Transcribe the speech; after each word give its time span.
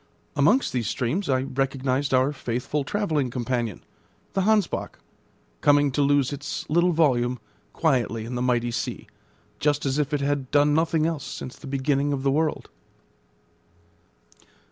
Amongst 0.35 0.73
these 0.73 0.87
streams 0.89 1.29
I 1.29 1.43
recognised 1.43 2.11
our 2.11 2.33
faithful 2.33 2.83
travelling 2.83 3.29
companion, 3.29 3.83
the 4.33 4.41
Hansbach, 4.41 4.97
coming 5.61 5.91
to 5.91 6.01
lose 6.01 6.33
its 6.33 6.67
little 6.71 6.91
volume 6.91 7.37
quietly 7.71 8.25
in 8.25 8.33
the 8.33 8.41
mighty 8.41 8.71
sea, 8.71 9.05
just 9.59 9.85
as 9.85 9.99
if 9.99 10.11
it 10.11 10.21
had 10.21 10.49
done 10.49 10.73
nothing 10.73 11.05
else 11.05 11.23
since 11.25 11.55
the 11.55 11.67
beginning 11.67 12.13
of 12.13 12.23
the 12.23 12.31
world. 12.31 12.71